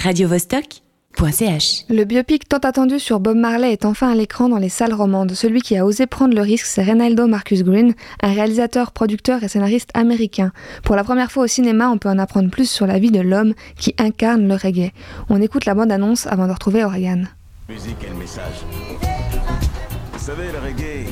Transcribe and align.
radiovostok.ch. 0.00 1.84
Le 1.90 2.04
biopic 2.04 2.48
tant 2.48 2.58
attendu 2.58 2.98
sur 2.98 3.20
Bob 3.20 3.36
Marley 3.36 3.72
est 3.72 3.84
enfin 3.84 4.10
à 4.10 4.14
l'écran 4.14 4.48
dans 4.48 4.56
les 4.56 4.70
salles 4.70 4.94
romandes. 4.94 5.32
Celui 5.32 5.60
qui 5.60 5.76
a 5.76 5.84
osé 5.84 6.06
prendre 6.06 6.34
le 6.34 6.40
risque, 6.40 6.64
c'est 6.64 6.82
Reynaldo 6.82 7.26
Marcus 7.26 7.62
Green, 7.62 7.92
un 8.22 8.32
réalisateur, 8.32 8.92
producteur 8.92 9.44
et 9.44 9.48
scénariste 9.48 9.90
américain. 9.92 10.52
Pour 10.84 10.96
la 10.96 11.04
première 11.04 11.30
fois 11.30 11.44
au 11.44 11.48
cinéma, 11.48 11.90
on 11.90 11.98
peut 11.98 12.08
en 12.08 12.18
apprendre 12.18 12.50
plus 12.50 12.70
sur 12.70 12.86
la 12.86 12.98
vie 12.98 13.10
de 13.10 13.20
l'homme 13.20 13.52
qui 13.76 13.94
incarne 13.98 14.48
le 14.48 14.54
reggae. 14.54 14.92
On 15.28 15.42
écoute 15.42 15.66
la 15.66 15.74
bande-annonce 15.74 16.26
avant 16.26 16.46
de 16.46 16.52
retrouver 16.52 16.82
Oriane. 16.82 17.28
Musique 17.68 18.02
et 18.02 18.08
le 18.08 18.16
message. 18.16 18.64
Vous 20.12 20.18
savez, 20.18 20.50
le 20.50 20.58
reggae, 20.58 21.08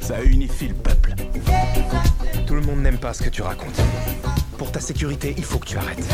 ça 0.00 0.22
unifie 0.22 0.68
le 0.68 0.74
peuple. 0.74 1.14
Tout 2.46 2.54
le 2.54 2.60
monde 2.60 2.80
n'aime 2.80 2.98
pas 2.98 3.14
ce 3.14 3.22
que 3.22 3.30
tu 3.30 3.40
racontes. 3.40 3.80
Pour 4.60 4.70
ta 4.70 4.80
sécurité, 4.80 5.34
il 5.38 5.44
faut 5.44 5.58
que 5.58 5.68
tu 5.68 5.78
arrêtes. 5.78 6.06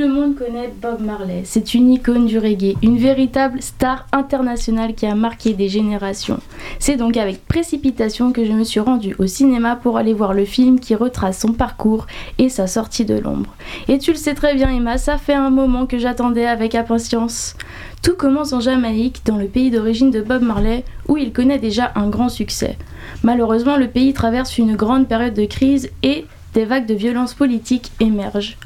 Le 0.00 0.08
monde 0.08 0.34
connaît 0.34 0.72
Bob 0.80 1.02
Marley. 1.02 1.42
C'est 1.44 1.74
une 1.74 1.92
icône 1.92 2.24
du 2.24 2.38
reggae, 2.38 2.74
une 2.82 2.96
véritable 2.96 3.60
star 3.60 4.06
internationale 4.12 4.94
qui 4.94 5.04
a 5.04 5.14
marqué 5.14 5.52
des 5.52 5.68
générations. 5.68 6.40
C'est 6.78 6.96
donc 6.96 7.18
avec 7.18 7.46
précipitation 7.46 8.32
que 8.32 8.46
je 8.46 8.52
me 8.52 8.64
suis 8.64 8.80
rendue 8.80 9.14
au 9.18 9.26
cinéma 9.26 9.76
pour 9.76 9.98
aller 9.98 10.14
voir 10.14 10.32
le 10.32 10.46
film 10.46 10.80
qui 10.80 10.94
retrace 10.94 11.40
son 11.40 11.52
parcours 11.52 12.06
et 12.38 12.48
sa 12.48 12.66
sortie 12.66 13.04
de 13.04 13.18
l'ombre. 13.18 13.54
Et 13.88 13.98
tu 13.98 14.12
le 14.12 14.16
sais 14.16 14.32
très 14.32 14.54
bien 14.54 14.70
Emma, 14.70 14.96
ça 14.96 15.18
fait 15.18 15.34
un 15.34 15.50
moment 15.50 15.84
que 15.84 15.98
j'attendais 15.98 16.46
avec 16.46 16.74
impatience. 16.74 17.54
Tout 18.02 18.14
commence 18.14 18.54
en 18.54 18.60
Jamaïque, 18.60 19.20
dans 19.26 19.36
le 19.36 19.48
pays 19.48 19.70
d'origine 19.70 20.10
de 20.10 20.22
Bob 20.22 20.42
Marley, 20.42 20.82
où 21.08 21.18
il 21.18 21.30
connaît 21.30 21.58
déjà 21.58 21.92
un 21.94 22.08
grand 22.08 22.30
succès. 22.30 22.78
Malheureusement, 23.22 23.76
le 23.76 23.88
pays 23.88 24.14
traverse 24.14 24.56
une 24.56 24.76
grande 24.76 25.08
période 25.08 25.34
de 25.34 25.44
crise 25.44 25.90
et 26.02 26.24
des 26.54 26.64
vagues 26.64 26.86
de 26.86 26.94
violence 26.94 27.34
politique 27.34 27.92
émergent. 28.00 28.56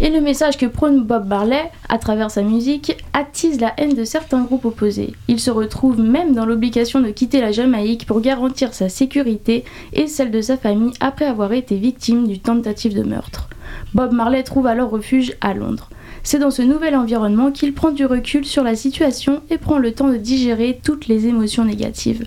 Et 0.00 0.10
le 0.10 0.20
message 0.20 0.58
que 0.58 0.66
prône 0.66 1.04
Bob 1.04 1.28
Marley, 1.28 1.70
à 1.88 1.98
travers 1.98 2.30
sa 2.30 2.42
musique, 2.42 2.96
attise 3.12 3.60
la 3.60 3.72
haine 3.76 3.94
de 3.94 4.02
certains 4.02 4.42
groupes 4.42 4.64
opposés. 4.64 5.12
Il 5.28 5.38
se 5.38 5.52
retrouve 5.52 6.00
même 6.00 6.34
dans 6.34 6.46
l'obligation 6.46 7.00
de 7.00 7.10
quitter 7.10 7.40
la 7.40 7.52
Jamaïque 7.52 8.04
pour 8.04 8.20
garantir 8.20 8.74
sa 8.74 8.88
sécurité 8.88 9.64
et 9.92 10.08
celle 10.08 10.32
de 10.32 10.40
sa 10.40 10.56
famille 10.56 10.94
après 10.98 11.26
avoir 11.26 11.52
été 11.52 11.76
victime 11.76 12.26
d'une 12.26 12.40
tentative 12.40 12.94
de 12.94 13.04
meurtre. 13.04 13.48
Bob 13.94 14.12
Marley 14.12 14.42
trouve 14.42 14.66
alors 14.66 14.90
refuge 14.90 15.34
à 15.40 15.54
Londres. 15.54 15.88
C'est 16.24 16.38
dans 16.38 16.50
ce 16.50 16.62
nouvel 16.62 16.96
environnement 16.96 17.52
qu'il 17.52 17.72
prend 17.72 17.90
du 17.90 18.04
recul 18.04 18.44
sur 18.44 18.64
la 18.64 18.74
situation 18.74 19.42
et 19.48 19.58
prend 19.58 19.78
le 19.78 19.92
temps 19.92 20.08
de 20.08 20.16
digérer 20.16 20.80
toutes 20.82 21.06
les 21.06 21.26
émotions 21.26 21.64
négatives. 21.64 22.24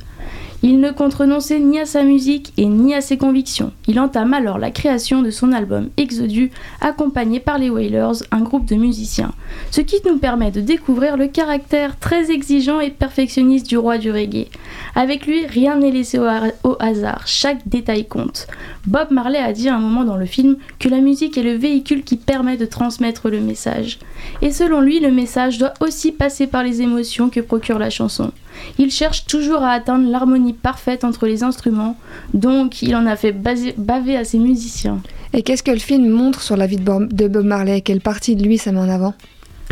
Il 0.63 0.79
ne 0.79 0.89
compte 0.91 1.13
renoncer 1.13 1.59
ni 1.59 1.79
à 1.79 1.85
sa 1.85 2.01
musique 2.01 2.51
et 2.57 2.65
ni 2.65 2.95
à 2.95 3.01
ses 3.01 3.15
convictions. 3.17 3.71
Il 3.87 3.99
entame 3.99 4.33
alors 4.33 4.57
la 4.57 4.71
création 4.71 5.21
de 5.21 5.29
son 5.29 5.51
album 5.51 5.89
Exodus, 5.97 6.51
accompagné 6.81 7.39
par 7.39 7.59
les 7.59 7.69
Wailers, 7.69 8.23
un 8.31 8.41
groupe 8.41 8.65
de 8.65 8.75
musiciens. 8.75 9.33
Ce 9.69 9.81
qui 9.81 9.97
nous 10.05 10.17
permet 10.17 10.49
de 10.49 10.59
découvrir 10.61 11.15
le 11.15 11.27
caractère 11.27 11.97
très 11.99 12.31
exigeant 12.31 12.79
et 12.79 12.89
perfectionniste 12.89 13.67
du 13.67 13.77
roi 13.77 13.99
du 13.99 14.11
reggae. 14.11 14.47
Avec 14.95 15.27
lui, 15.27 15.45
rien 15.45 15.77
n'est 15.77 15.91
laissé 15.91 16.17
au, 16.17 16.25
ha- 16.25 16.51
au 16.63 16.75
hasard, 16.79 17.27
chaque 17.27 17.67
détail 17.67 18.07
compte. 18.07 18.47
Bob 18.87 19.11
Marley 19.11 19.37
a 19.39 19.53
dit 19.53 19.69
à 19.69 19.75
un 19.75 19.79
moment 19.79 20.05
dans 20.05 20.17
le 20.17 20.25
film 20.25 20.57
que 20.79 20.89
la 20.89 21.01
musique 21.01 21.37
est 21.37 21.43
le 21.43 21.53
véhicule 21.53 22.03
qui 22.03 22.17
permet 22.17 22.57
de 22.57 22.65
transmettre 22.65 23.29
le 23.29 23.41
message. 23.41 23.99
Et 24.41 24.51
selon 24.51 24.81
lui, 24.81 24.99
le 24.99 25.11
message 25.11 25.59
doit 25.59 25.73
aussi 25.81 26.11
passer 26.11 26.47
par 26.47 26.63
les 26.63 26.81
émotions 26.81 27.29
que 27.29 27.41
procure 27.41 27.77
la 27.77 27.91
chanson. 27.91 28.31
Il 28.79 28.91
cherche 28.91 29.25
toujours 29.25 29.63
à 29.63 29.71
atteindre 29.71 30.09
l'harmonie 30.09 30.53
parfaite 30.53 31.03
entre 31.03 31.27
les 31.27 31.43
instruments, 31.43 31.97
donc 32.33 32.81
il 32.81 32.95
en 32.95 33.05
a 33.05 33.15
fait 33.15 33.31
baver 33.31 34.17
à 34.17 34.23
ses 34.23 34.39
musiciens. 34.39 34.99
Et 35.33 35.43
qu'est-ce 35.43 35.63
que 35.63 35.71
le 35.71 35.79
film 35.79 36.09
montre 36.09 36.41
sur 36.41 36.57
la 36.57 36.67
vie 36.67 36.77
de 36.77 36.83
Bob, 36.83 37.13
de 37.13 37.27
Bob 37.27 37.45
Marley? 37.45 37.81
Quelle 37.81 38.01
partie 38.01 38.35
de 38.35 38.43
lui 38.43 38.57
ça 38.57 38.71
met 38.71 38.79
en 38.79 38.89
avant? 38.89 39.13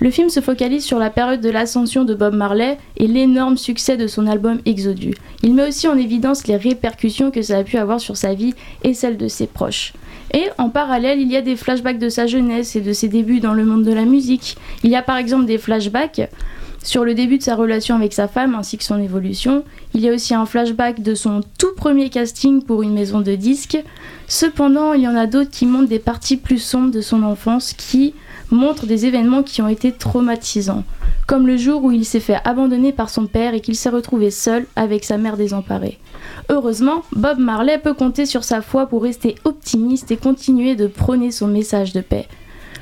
Le 0.02 0.12
film 0.12 0.28
se 0.28 0.42
focalise 0.42 0.84
sur 0.84 1.00
la 1.00 1.10
période 1.10 1.40
de 1.40 1.50
l'ascension 1.50 2.04
de 2.04 2.14
Bob 2.14 2.36
Marley 2.36 2.78
et 2.98 3.08
l'énorme 3.08 3.56
succès 3.56 3.96
de 3.96 4.08
son 4.08 4.28
album 4.28 4.60
Exodus. 4.66 5.14
Il 5.42 5.54
met 5.54 5.70
aussi 5.70 5.88
en 5.88 5.98
évidence 5.98 6.48
les 6.48 6.58
répercussions 6.58 7.32
que 7.32 7.42
ça 7.42 7.60
a 7.60 7.64
pu 7.64 7.78
avoir 7.78 8.02
sur 8.02 8.18
sa 8.18 8.34
vie 8.34 8.54
et 8.84 8.94
celle 8.94 9.16
de 9.16 9.30
ses 9.30 9.48
proches. 9.48 9.94
Et 10.34 10.50
en 10.58 10.70
parallèle, 10.70 11.22
il 11.22 11.32
y 11.32 11.38
a 11.38 11.42
des 11.42 11.56
flashbacks 11.56 11.98
de 11.98 12.10
sa 12.10 12.28
jeunesse 12.28 12.76
et 12.76 12.82
de 12.82 12.92
ses 12.92 13.08
débuts 13.08 13.40
dans 13.40 13.54
le 13.54 13.64
monde 13.64 13.86
de 13.86 13.94
la 13.94 14.04
musique. 14.04 14.58
Il 14.84 14.90
y 14.90 14.98
a 14.98 15.02
par 15.02 15.16
exemple 15.16 15.46
des 15.46 15.58
flashbacks 15.58 16.30
sur 16.86 17.04
le 17.04 17.16
début 17.16 17.40
de 17.40 17.44
sa 17.44 17.56
relation 17.56 17.96
avec 17.96 18.14
sa 18.14 18.28
femme 18.28 18.56
ainsi 18.56 18.78
que 18.78 18.84
son 18.84 19.02
évolution. 19.02 19.64
Il 19.96 20.02
y 20.02 20.10
a 20.10 20.14
aussi 20.14 20.36
un 20.36 20.46
flashback 20.46 21.02
de 21.02 21.16
son 21.16 21.42
tout 21.58 21.74
premier 21.76 22.10
casting 22.10 22.62
pour 22.62 22.84
une 22.84 22.94
maison 22.94 23.22
de 23.22 23.34
disques. 23.34 23.84
Cependant, 24.28 24.94
il 24.94 25.02
y 25.02 25.08
en 25.08 25.16
a 25.16 25.26
d'autres 25.26 25.50
qui 25.50 25.66
montrent 25.66 25.90
des 25.90 26.00
parties 26.00 26.38
plus 26.38 26.60
sombres 26.60 26.92
de 26.92 27.02
son 27.02 27.24
enfance 27.24 27.74
qui 27.74 28.14
montrent 28.52 28.86
des 28.86 29.08
événements 29.08 29.42
qui 29.42 29.64
ont 29.64 29.68
été 29.68 29.92
traumatisants, 29.92 30.84
comme 31.26 31.48
le 31.48 31.58
jour 31.58 31.84
où 31.84 31.92
il 31.92 32.06
s'est 32.06 32.20
fait 32.20 32.38
abandonner 32.46 32.92
par 32.92 33.10
son 33.10 33.26
père 33.26 33.56
et 33.56 33.62
qu'il 33.62 33.76
s'est 33.76 33.90
retrouvé 33.90 34.30
seul 34.30 34.68
avec 34.76 35.04
sa 35.04 35.18
mère 35.18 35.38
désemparée. 35.38 35.98
Heureusement, 36.50 37.04
Bob 37.12 37.40
Marley 37.40 37.80
peut 37.80 37.96
compter 37.96 38.28
sur 38.28 38.44
sa 38.44 38.62
foi 38.62 38.86
pour 38.86 39.02
rester 39.02 39.34
optimiste 39.44 40.12
et 40.12 40.18
continuer 40.18 40.76
de 40.76 40.86
prôner 40.86 41.32
son 41.32 41.48
message 41.48 41.94
de 41.94 42.02
paix. 42.02 42.28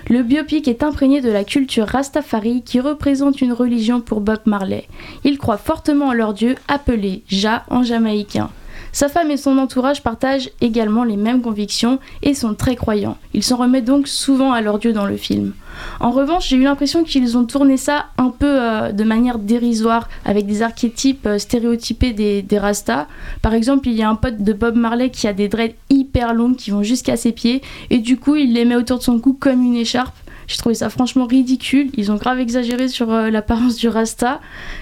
Le 0.09 0.21
biopic 0.21 0.67
est 0.67 0.83
imprégné 0.83 1.21
de 1.21 1.29
la 1.31 1.43
culture 1.43 1.87
Rastafari 1.87 2.61
qui 2.63 2.79
représente 2.79 3.41
une 3.41 3.53
religion 3.53 4.01
pour 4.01 4.19
Bob 4.19 4.39
Marley. 4.45 4.87
Il 5.23 5.37
croit 5.37 5.57
fortement 5.57 6.07
en 6.07 6.13
leur 6.13 6.33
dieu 6.33 6.55
appelé 6.67 7.23
Jah 7.27 7.63
en 7.69 7.83
jamaïcain. 7.83 8.49
Sa 8.93 9.09
femme 9.09 9.31
et 9.31 9.37
son 9.37 9.57
entourage 9.57 10.03
partagent 10.03 10.51
également 10.61 11.03
les 11.03 11.17
mêmes 11.17 11.41
convictions 11.41 11.97
et 12.21 12.35
sont 12.35 12.53
très 12.53 12.75
croyants. 12.75 13.17
Ils 13.33 13.41
s'en 13.41 13.57
remettent 13.57 13.85
donc 13.85 14.07
souvent 14.07 14.53
à 14.53 14.61
leur 14.61 14.77
dieu 14.77 14.93
dans 14.93 15.07
le 15.07 15.17
film. 15.17 15.53
En 15.99 16.11
revanche, 16.11 16.47
j'ai 16.47 16.57
eu 16.57 16.63
l'impression 16.63 17.03
qu'ils 17.03 17.35
ont 17.35 17.45
tourné 17.45 17.75
ça 17.75 18.05
un 18.19 18.29
peu 18.29 18.45
euh, 18.47 18.91
de 18.91 19.03
manière 19.03 19.39
dérisoire, 19.39 20.09
avec 20.25 20.45
des 20.45 20.61
archétypes 20.61 21.25
euh, 21.25 21.39
stéréotypés 21.39 22.13
des, 22.13 22.43
des 22.43 22.59
Rastas. 22.59 23.07
Par 23.41 23.55
exemple, 23.55 23.87
il 23.87 23.95
y 23.95 24.03
a 24.03 24.09
un 24.09 24.15
pote 24.15 24.43
de 24.43 24.53
Bob 24.53 24.75
Marley 24.75 25.09
qui 25.09 25.27
a 25.27 25.33
des 25.33 25.47
dreads 25.47 25.73
hyper 25.89 26.35
longues 26.35 26.55
qui 26.55 26.69
vont 26.69 26.83
jusqu'à 26.83 27.17
ses 27.17 27.31
pieds, 27.31 27.63
et 27.89 27.97
du 27.97 28.17
coup, 28.17 28.35
il 28.35 28.53
les 28.53 28.63
met 28.63 28.75
autour 28.75 28.99
de 28.99 29.03
son 29.03 29.17
cou 29.17 29.33
comme 29.33 29.63
une 29.63 29.75
écharpe. 29.75 30.15
J'ai 30.45 30.57
trouvé 30.57 30.75
ça 30.75 30.89
franchement 30.89 31.25
ridicule. 31.25 31.89
Ils 31.97 32.11
ont 32.11 32.15
grave 32.15 32.39
exagéré 32.39 32.89
sur 32.89 33.11
euh, 33.11 33.31
l'apparence 33.31 33.77
du 33.77 33.87
Rasta. 33.87 34.39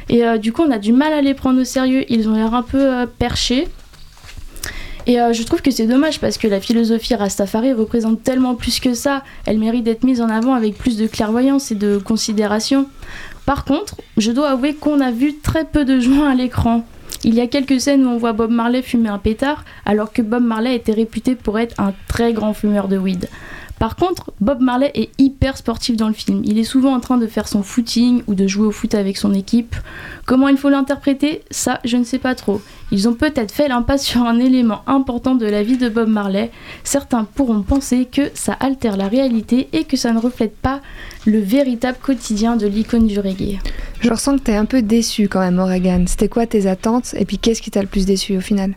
Et 0.09 0.23
du 0.39 0.51
coup, 0.51 0.63
on 0.67 0.71
a 0.71 0.79
du 0.79 0.91
mal 0.91 1.13
à 1.13 1.21
les 1.21 1.35
prendre 1.35 1.61
au 1.61 1.63
sérieux. 1.63 2.03
Ils 2.09 2.27
ont 2.27 2.33
l'air 2.33 2.53
un 2.55 2.63
peu 2.63 3.05
perchés. 3.19 3.67
Et 5.07 5.19
euh, 5.19 5.33
je 5.33 5.43
trouve 5.43 5.61
que 5.61 5.71
c'est 5.71 5.87
dommage 5.87 6.19
parce 6.19 6.37
que 6.37 6.47
la 6.47 6.61
philosophie 6.61 7.15
Rastafari 7.15 7.73
représente 7.73 8.23
tellement 8.23 8.55
plus 8.55 8.79
que 8.79 8.93
ça. 8.93 9.23
Elle 9.45 9.57
mérite 9.57 9.83
d'être 9.83 10.03
mise 10.03 10.21
en 10.21 10.29
avant 10.29 10.53
avec 10.53 10.77
plus 10.77 10.97
de 10.97 11.07
clairvoyance 11.07 11.71
et 11.71 11.75
de 11.75 11.97
considération. 11.97 12.87
Par 13.45 13.65
contre, 13.65 13.95
je 14.17 14.31
dois 14.31 14.49
avouer 14.49 14.75
qu'on 14.75 14.99
a 14.99 15.11
vu 15.11 15.37
très 15.37 15.65
peu 15.65 15.85
de 15.85 15.99
joints 15.99 16.29
à 16.29 16.35
l'écran. 16.35 16.85
Il 17.23 17.35
y 17.35 17.41
a 17.41 17.47
quelques 17.47 17.79
scènes 17.79 18.05
où 18.05 18.09
on 18.09 18.17
voit 18.17 18.33
Bob 18.33 18.51
Marley 18.51 18.81
fumer 18.81 19.09
un 19.09 19.19
pétard, 19.19 19.63
alors 19.85 20.11
que 20.11 20.21
Bob 20.21 20.43
Marley 20.43 20.75
était 20.75 20.91
réputé 20.91 21.35
pour 21.35 21.59
être 21.59 21.79
un 21.79 21.93
très 22.07 22.33
grand 22.33 22.53
fumeur 22.53 22.87
de 22.87 22.97
weed. 22.97 23.29
Par 23.81 23.95
contre, 23.95 24.31
Bob 24.41 24.61
Marley 24.61 24.91
est 24.93 25.09
hyper 25.17 25.57
sportif 25.57 25.97
dans 25.97 26.07
le 26.07 26.13
film. 26.13 26.43
Il 26.45 26.59
est 26.59 26.63
souvent 26.63 26.93
en 26.93 26.99
train 26.99 27.17
de 27.17 27.25
faire 27.25 27.47
son 27.47 27.63
footing 27.63 28.21
ou 28.27 28.35
de 28.35 28.45
jouer 28.45 28.67
au 28.67 28.71
foot 28.71 28.93
avec 28.93 29.17
son 29.17 29.33
équipe. 29.33 29.75
Comment 30.27 30.49
il 30.49 30.57
faut 30.57 30.69
l'interpréter? 30.69 31.41
Ça, 31.49 31.79
je 31.83 31.97
ne 31.97 32.03
sais 32.03 32.19
pas 32.19 32.35
trop. 32.35 32.61
Ils 32.91 33.09
ont 33.09 33.15
peut-être 33.15 33.51
fait 33.51 33.67
l'impasse 33.67 34.05
sur 34.05 34.21
un 34.21 34.37
élément 34.37 34.83
important 34.85 35.33
de 35.33 35.47
la 35.47 35.63
vie 35.63 35.77
de 35.77 35.89
Bob 35.89 36.09
Marley. 36.09 36.51
Certains 36.83 37.23
pourront 37.23 37.63
penser 37.63 38.05
que 38.05 38.29
ça 38.35 38.53
altère 38.53 38.97
la 38.97 39.07
réalité 39.07 39.67
et 39.73 39.83
que 39.83 39.97
ça 39.97 40.13
ne 40.13 40.19
reflète 40.19 40.55
pas 40.55 40.79
le 41.25 41.39
véritable 41.39 41.97
quotidien 41.99 42.57
de 42.57 42.67
l'icône 42.67 43.07
du 43.07 43.19
reggae. 43.19 43.57
Je 43.99 44.11
ressens 44.11 44.37
que 44.37 44.43
t'es 44.43 44.55
un 44.55 44.65
peu 44.65 44.83
déçu 44.83 45.27
quand 45.27 45.39
même, 45.39 45.57
Oregon. 45.57 46.05
C'était 46.05 46.29
quoi 46.29 46.45
tes 46.45 46.67
attentes? 46.67 47.15
Et 47.17 47.25
puis 47.25 47.39
qu'est-ce 47.39 47.63
qui 47.63 47.71
t'a 47.71 47.81
le 47.81 47.87
plus 47.87 48.05
déçu 48.05 48.37
au 48.37 48.41
final? 48.41 48.75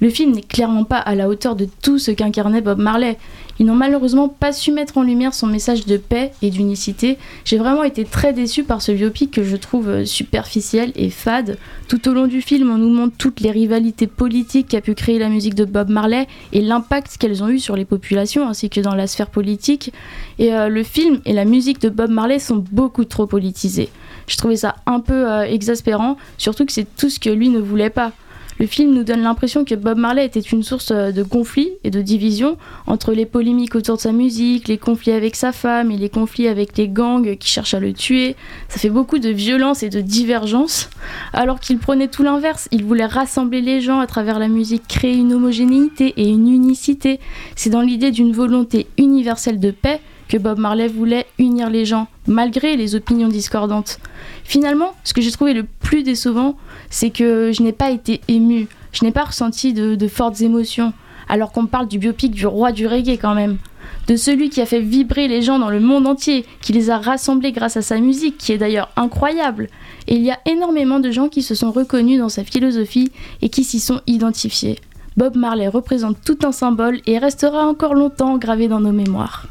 Le 0.00 0.10
film 0.10 0.32
n'est 0.32 0.42
clairement 0.42 0.84
pas 0.84 0.98
à 0.98 1.14
la 1.14 1.28
hauteur 1.28 1.56
de 1.56 1.66
tout 1.82 1.98
ce 1.98 2.10
qu'incarnait 2.10 2.60
Bob 2.60 2.78
Marley. 2.78 3.18
Ils 3.60 3.66
n'ont 3.66 3.74
malheureusement 3.74 4.28
pas 4.28 4.52
su 4.52 4.70
mettre 4.70 4.98
en 4.98 5.02
lumière 5.02 5.34
son 5.34 5.48
message 5.48 5.84
de 5.84 5.96
paix 5.96 6.30
et 6.42 6.50
d'unicité. 6.50 7.18
J'ai 7.44 7.58
vraiment 7.58 7.82
été 7.82 8.04
très 8.04 8.32
déçue 8.32 8.62
par 8.62 8.82
ce 8.82 8.92
biopic 8.92 9.32
que 9.32 9.42
je 9.42 9.56
trouve 9.56 9.88
euh, 9.88 10.04
superficiel 10.04 10.92
et 10.94 11.10
fade. 11.10 11.58
Tout 11.88 12.08
au 12.08 12.12
long 12.12 12.28
du 12.28 12.40
film, 12.40 12.70
on 12.70 12.78
nous 12.78 12.92
montre 12.92 13.16
toutes 13.18 13.40
les 13.40 13.50
rivalités 13.50 14.06
politiques 14.06 14.68
qu'a 14.68 14.80
pu 14.80 14.94
créer 14.94 15.18
la 15.18 15.28
musique 15.28 15.56
de 15.56 15.64
Bob 15.64 15.88
Marley 15.88 16.28
et 16.52 16.60
l'impact 16.60 17.16
qu'elles 17.18 17.42
ont 17.42 17.48
eu 17.48 17.58
sur 17.58 17.74
les 17.74 17.84
populations 17.84 18.48
ainsi 18.48 18.70
que 18.70 18.80
dans 18.80 18.94
la 18.94 19.08
sphère 19.08 19.30
politique. 19.30 19.92
Et 20.38 20.54
euh, 20.54 20.68
le 20.68 20.84
film 20.84 21.20
et 21.24 21.32
la 21.32 21.44
musique 21.44 21.80
de 21.80 21.88
Bob 21.88 22.10
Marley 22.10 22.38
sont 22.38 22.64
beaucoup 22.70 23.04
trop 23.04 23.26
politisés. 23.26 23.88
Je 24.28 24.36
trouvais 24.36 24.56
ça 24.56 24.76
un 24.86 25.00
peu 25.00 25.28
euh, 25.28 25.42
exaspérant, 25.42 26.16
surtout 26.36 26.64
que 26.64 26.72
c'est 26.72 26.86
tout 26.96 27.10
ce 27.10 27.18
que 27.18 27.30
lui 27.30 27.48
ne 27.48 27.58
voulait 27.58 27.90
pas. 27.90 28.12
Le 28.58 28.66
film 28.66 28.92
nous 28.92 29.04
donne 29.04 29.22
l'impression 29.22 29.64
que 29.64 29.76
Bob 29.76 29.98
Marley 29.98 30.26
était 30.26 30.40
une 30.40 30.64
source 30.64 30.90
euh, 30.90 31.12
de 31.12 31.22
conflits 31.22 31.70
et 31.84 31.90
de 31.90 32.02
divisions 32.02 32.56
entre 32.88 33.12
les 33.12 33.24
polémiques 33.24 33.76
autour 33.76 33.96
de 33.96 34.00
sa 34.00 34.10
musique, 34.10 34.66
les 34.66 34.78
conflits 34.78 35.12
avec 35.12 35.36
sa 35.36 35.52
femme 35.52 35.92
et 35.92 35.96
les 35.96 36.08
conflits 36.08 36.48
avec 36.48 36.76
les 36.76 36.88
gangs 36.88 37.36
qui 37.36 37.48
cherchent 37.48 37.74
à 37.74 37.80
le 37.80 37.92
tuer. 37.92 38.34
Ça 38.68 38.80
fait 38.80 38.90
beaucoup 38.90 39.20
de 39.20 39.28
violence 39.28 39.84
et 39.84 39.90
de 39.90 40.00
divergence, 40.00 40.90
alors 41.32 41.60
qu'il 41.60 41.78
prenait 41.78 42.08
tout 42.08 42.24
l'inverse. 42.24 42.68
Il 42.72 42.84
voulait 42.84 43.06
rassembler 43.06 43.60
les 43.60 43.80
gens 43.80 44.00
à 44.00 44.08
travers 44.08 44.40
la 44.40 44.48
musique, 44.48 44.88
créer 44.88 45.14
une 45.14 45.32
homogénéité 45.32 46.14
et 46.16 46.28
une 46.28 46.48
unicité. 46.48 47.20
C'est 47.54 47.70
dans 47.70 47.82
l'idée 47.82 48.10
d'une 48.10 48.32
volonté 48.32 48.88
universelle 48.98 49.60
de 49.60 49.70
paix 49.70 50.00
que 50.28 50.36
Bob 50.36 50.58
Marley 50.58 50.88
voulait 50.88 51.26
unir 51.38 51.70
les 51.70 51.84
gens, 51.84 52.06
malgré 52.26 52.76
les 52.76 52.94
opinions 52.94 53.28
discordantes. 53.28 53.98
Finalement, 54.44 54.94
ce 55.04 55.14
que 55.14 55.20
j'ai 55.20 55.30
trouvé 55.30 55.54
le 55.54 55.64
plus 55.64 56.02
décevant, 56.02 56.56
c'est 56.90 57.10
que 57.10 57.50
je 57.52 57.62
n'ai 57.62 57.72
pas 57.72 57.90
été 57.90 58.20
ému, 58.28 58.68
je 58.92 59.04
n'ai 59.04 59.12
pas 59.12 59.24
ressenti 59.24 59.72
de, 59.72 60.08
fortes 60.08 60.40
émotions, 60.40 60.92
alors 61.28 61.52
qu'on 61.52 61.66
parle 61.66 61.88
du 61.88 61.98
biopic 61.98 62.32
du 62.32 62.46
roi 62.46 62.72
du 62.72 62.86
reggae 62.86 63.18
quand 63.20 63.34
même. 63.34 63.58
De 64.06 64.16
celui 64.16 64.50
qui 64.50 64.60
a 64.60 64.66
fait 64.66 64.80
vibrer 64.80 65.28
les 65.28 65.42
gens 65.42 65.58
dans 65.58 65.70
le 65.70 65.80
monde 65.80 66.06
entier, 66.06 66.44
qui 66.60 66.72
les 66.72 66.90
a 66.90 66.98
rassemblés 66.98 67.52
grâce 67.52 67.76
à 67.76 67.82
sa 67.82 67.98
musique, 67.98 68.38
qui 68.38 68.52
est 68.52 68.58
d'ailleurs 68.58 68.90
incroyable. 68.96 69.68
Et 70.06 70.16
il 70.16 70.22
y 70.22 70.30
a 70.30 70.38
énormément 70.46 71.00
de 71.00 71.10
gens 71.10 71.28
qui 71.28 71.42
se 71.42 71.54
sont 71.54 71.70
reconnus 71.70 72.18
dans 72.18 72.28
sa 72.28 72.44
philosophie 72.44 73.12
et 73.42 73.48
qui 73.48 73.64
s'y 73.64 73.80
sont 73.80 74.00
identifiés. 74.06 74.78
Bob 75.16 75.36
Marley 75.36 75.68
représente 75.68 76.22
tout 76.24 76.38
un 76.44 76.52
symbole 76.52 77.00
et 77.06 77.18
restera 77.18 77.66
encore 77.66 77.94
longtemps 77.94 78.38
gravé 78.38 78.68
dans 78.68 78.80
nos 78.80 78.92
mémoires. 78.92 79.46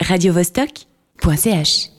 radiovostok.ch 0.00 1.95